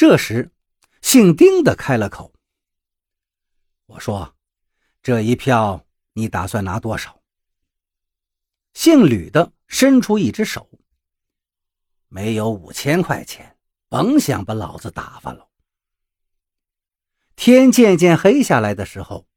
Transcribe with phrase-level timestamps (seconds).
[0.00, 0.50] 这时，
[1.02, 2.32] 姓丁的开了口
[3.84, 4.34] ：“我说，
[5.02, 5.84] 这一票
[6.14, 7.20] 你打算拿多少？”
[8.72, 10.70] 姓吕的伸出一只手
[12.08, 13.58] ：“没有五千块钱，
[13.90, 15.50] 甭想把老子打发了。”
[17.36, 19.28] 天渐渐黑下来的时候，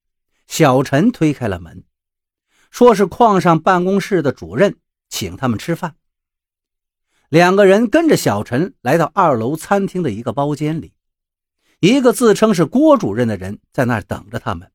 [0.48, 1.84] 小陈推开了门，
[2.71, 5.98] 说是矿上办公室的主任请他们吃饭。
[7.34, 10.94] 两个人跟着小陈来到二楼餐厅的一个包间里，
[11.80, 14.72] 一个自称是郭主任的人在那儿等着他们。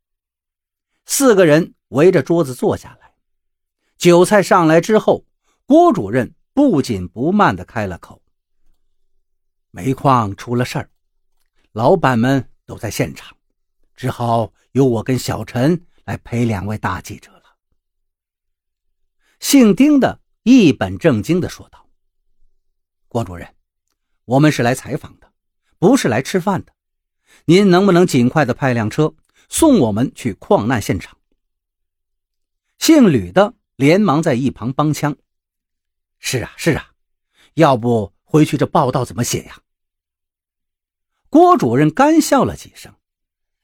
[1.07, 3.13] 四个人围着桌子坐下来，
[3.97, 5.25] 酒菜上来之后，
[5.67, 8.21] 郭主任不紧不慢地开了口
[9.71, 10.91] ：“煤矿出了事儿，
[11.71, 13.37] 老板们都在现场，
[13.95, 17.45] 只好由我跟小陈来陪两位大记者了。”
[19.39, 21.85] 姓丁的一本正经地说道。
[23.09, 23.55] 郭主任，
[24.27, 25.33] 我们是来采访的，
[25.79, 26.75] 不是来吃饭的。
[27.47, 29.15] 您能不能尽快的派辆车
[29.49, 31.17] 送我们去矿难现场？
[32.79, 35.17] 姓吕的连忙在一旁帮腔
[36.21, 36.93] ：“是啊，是啊，
[37.55, 39.63] 要不回去这报道怎么写呀？”
[41.31, 42.95] 郭主任干笑了几声：“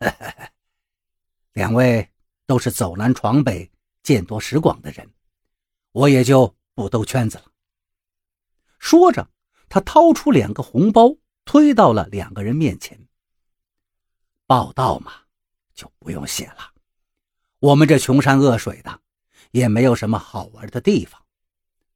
[1.52, 2.10] 两位
[2.46, 3.70] 都是走南闯北、
[4.02, 5.10] 见多识广的人，
[5.92, 7.44] 我也就不兜圈子了。”
[8.80, 9.28] 说着。
[9.74, 13.08] 他掏出两个红包，推到了两个人面前。
[14.46, 15.12] 报道嘛，
[15.74, 16.72] 就不用写了。
[17.58, 19.00] 我们这穷山恶水的，
[19.50, 21.20] 也没有什么好玩的地方，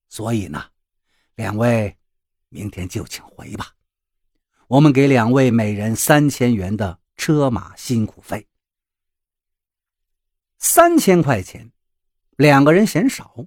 [0.08, 0.70] 所以呢，
[1.36, 1.96] 两位
[2.48, 3.72] 明天就请回吧。
[4.66, 8.48] 我们给两位每人三千元的车马辛苦费。
[10.58, 11.70] 三千块钱，
[12.34, 13.46] 两个人嫌少，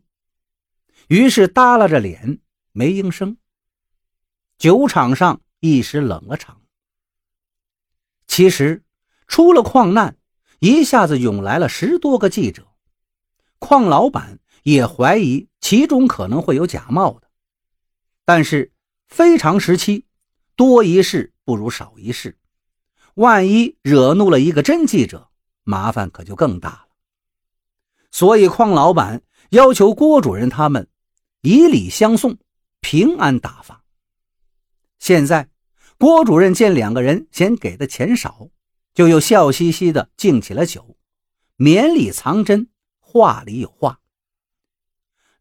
[1.09, 2.40] 于是耷拉着脸
[2.72, 3.36] 没应声。
[4.62, 6.62] 酒场上一时冷了场。
[8.28, 8.84] 其实，
[9.26, 10.16] 出了矿难，
[10.59, 12.68] 一下子涌来了十多个记者。
[13.58, 17.28] 矿老板也怀疑其中可能会有假冒的，
[18.24, 18.72] 但是
[19.08, 20.06] 非常时期，
[20.56, 22.38] 多一事不如少一事。
[23.16, 25.31] 万一惹怒了一个真记者，
[25.64, 26.88] 麻烦可就更大了。
[28.12, 30.88] 所以，矿老板要求郭主任他们
[31.41, 32.38] 以礼相送，
[32.80, 33.81] 平安打发。
[35.11, 35.49] 现在，
[35.97, 38.47] 郭主任见两个人嫌给的钱少，
[38.94, 40.95] 就又笑嘻嘻的敬起了酒，
[41.57, 42.69] 绵里藏针，
[43.01, 43.99] 话里有话。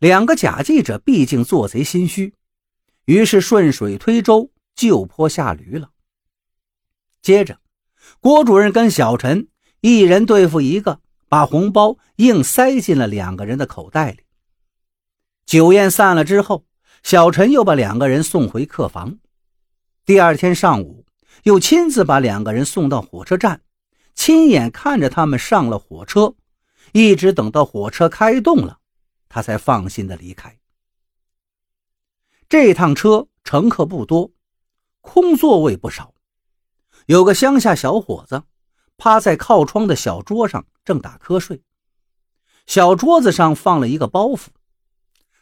[0.01, 2.35] 两个假记者毕竟做贼心虚，
[3.05, 5.93] 于是顺水推舟，就坡下驴了。
[7.23, 7.61] 接着，
[8.19, 9.47] 郭主任跟小陈
[9.83, 14.25] 一人对付一个，把红包硬塞进了两个人的口袋里。
[15.47, 16.67] 酒宴散了之后，
[17.05, 19.21] 小陈又把两个人送回客房。
[20.11, 21.07] 第二天上午，
[21.45, 23.63] 又亲自把两个人送到火车站，
[24.13, 26.35] 亲眼看着他们上了火车，
[26.91, 28.81] 一直等到火车开动了，
[29.29, 30.59] 他才放心的离开。
[32.49, 34.33] 这趟车乘客不多，
[35.01, 36.13] 空座位不少，
[37.07, 38.43] 有个乡下小伙子
[38.97, 41.63] 趴在靠窗的小桌上正打瞌睡，
[42.67, 44.49] 小桌子上放了一个包袱，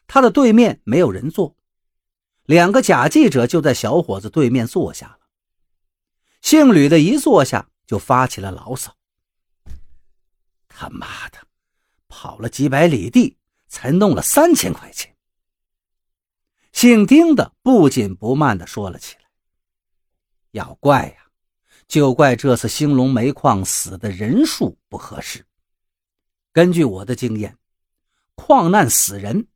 [0.06, 1.56] 他的对面没有人坐。
[2.48, 5.18] 两个假记者就在小伙子对面坐下了。
[6.40, 8.96] 姓吕的一坐下就发起了牢骚
[10.66, 11.46] ：“他妈的，
[12.08, 13.36] 跑了几百里地
[13.68, 15.14] 才弄了三千块钱。”
[16.72, 19.24] 姓丁的不紧不慢地说了起来
[20.52, 21.26] ：“要怪呀，
[21.86, 25.44] 就怪这次兴隆煤矿死的人数不合适。
[26.50, 27.58] 根据我的经验，
[28.34, 29.48] 矿难死人，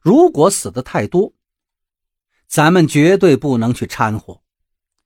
[0.00, 1.30] 如果死的太多。”
[2.46, 4.42] 咱们绝对不能去掺和，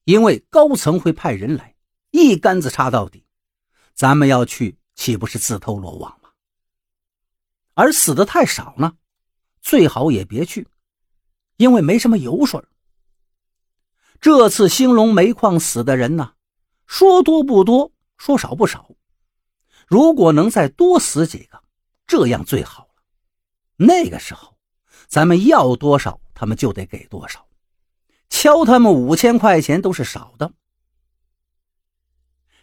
[0.05, 1.75] 因为高层会派人来
[2.11, 3.25] 一竿子插到底。
[3.95, 6.31] 咱们要去，岂不是自投罗网吗？
[7.75, 8.97] 而死的太少呢，
[9.61, 10.69] 最好也别去，
[11.57, 12.63] 因为没什么油水。
[14.21, 16.33] 这次兴隆煤矿死的人呢，
[16.87, 18.91] 说多不多，说少不少。
[19.87, 21.63] 如果能再多死几个，
[22.07, 23.03] 这样最好了。
[23.77, 24.59] 那个时候，
[25.09, 26.21] 咱们要多少？
[26.41, 27.49] 他们就得给多少，
[28.31, 30.53] 敲他们五千块钱都是少的。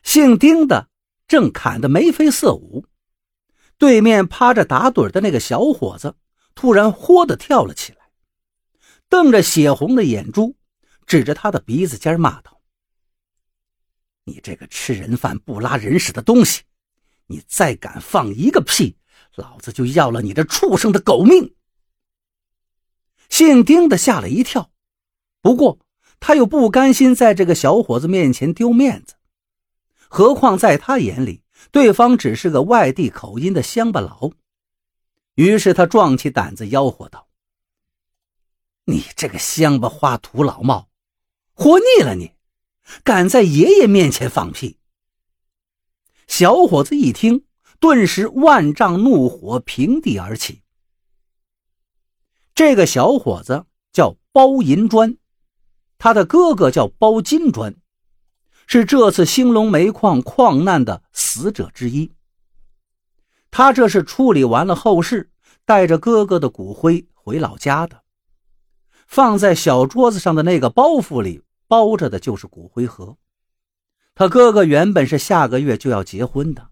[0.01, 0.87] 姓丁的
[1.27, 2.85] 正砍得眉飞色舞，
[3.77, 6.15] 对面趴着打盹的那个小伙子
[6.53, 8.09] 突然豁的跳了起来，
[9.09, 10.55] 瞪着血红的眼珠，
[11.05, 12.61] 指着他的鼻子尖骂道
[14.23, 16.63] ：“你这个吃人饭不拉人屎的东西，
[17.27, 18.95] 你再敢放一个屁，
[19.35, 21.53] 老子就要了你这畜生的狗命！”
[23.37, 24.71] 姓丁的吓了一跳，
[25.41, 25.79] 不过
[26.21, 29.15] 他又不甘心在这个小伙子面前丢面子，
[30.07, 34.31] 何况在他眼里，对方只是个外地口音的乡巴佬。
[35.33, 37.27] 于是他壮起胆子吆喝道
[38.87, 40.87] ：“你这个乡巴花土老帽，
[41.51, 42.31] 活腻了你，
[43.03, 44.77] 敢在爷爷面前放屁！”
[46.25, 47.43] 小伙子一听，
[47.81, 50.61] 顿时万丈怒火平地而起。
[52.55, 55.17] 这个小伙子叫包银砖，
[55.97, 57.75] 他的哥哥叫包金砖，
[58.65, 62.13] 是这次兴隆煤矿矿难的死者之一。
[63.51, 65.31] 他这是处理完了后事，
[65.65, 68.03] 带着哥哥的骨灰回老家的。
[69.05, 73.17] 放在小桌子上的那个包袱里包着的就是骨灰盒。
[74.15, 76.69] 他哥哥原本是下个月就要结婚的。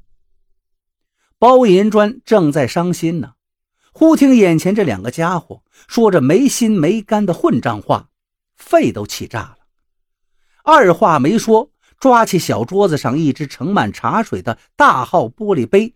[1.38, 3.34] 包银砖正在伤心呢。
[3.96, 8.10] 忽听眼前这两个家伙说着没心没肝的混账话，
[8.56, 9.58] 肺都气炸了。
[10.64, 15.94] 二话没说，抓起小桌子上一只盛满茶水的大号玻璃杯，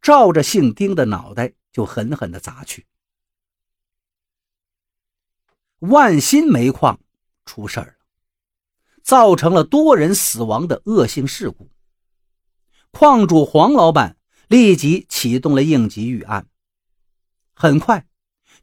[0.00, 2.86] 照着姓丁的脑袋就狠狠地砸去。
[5.80, 7.00] 万新煤矿
[7.44, 7.94] 出事了，
[9.02, 11.68] 造成了多人死亡的恶性事故。
[12.92, 14.16] 矿主黄老板
[14.46, 16.46] 立即启动了应急预案。
[17.60, 18.06] 很快，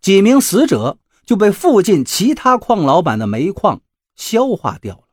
[0.01, 3.83] 几名死者就被附近其他矿老板的煤矿
[4.15, 5.03] 消化掉了。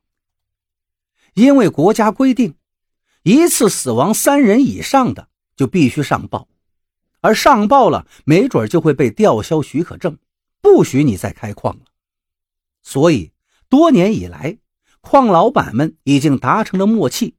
[1.34, 2.54] 因为国家规定，
[3.24, 6.48] 一次死亡三人以上的就必须上报，
[7.20, 10.16] 而上报了，没准就会被吊销许可证，
[10.62, 11.82] 不许你再开矿了。
[12.82, 13.32] 所以，
[13.68, 14.56] 多年以来，
[15.02, 17.34] 矿老板们已经达成了默契，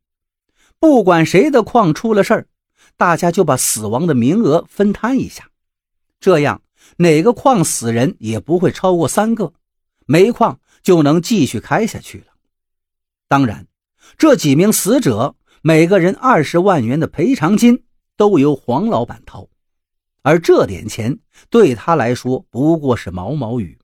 [0.79, 2.47] 不管谁的矿出了事儿，
[2.95, 5.49] 大家就把死亡的名额分摊一下。
[6.19, 6.61] 这样，
[6.97, 9.53] 哪个矿死人也不会超过三个，
[10.05, 12.27] 煤矿就能继续开下去了。
[13.27, 13.67] 当然，
[14.17, 17.83] 这几名死者每个人二十万元的赔偿金
[18.15, 19.49] 都由黄老板掏，
[20.21, 21.19] 而这点钱
[21.49, 23.77] 对他来说不过是毛毛雨。